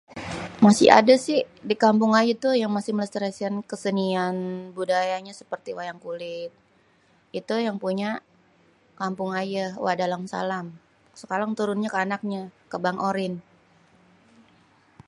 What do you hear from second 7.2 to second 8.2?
itu yang punya